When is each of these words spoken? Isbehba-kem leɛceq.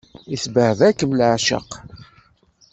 Isbehba-kem 0.35 1.11
leɛceq. 1.19 1.69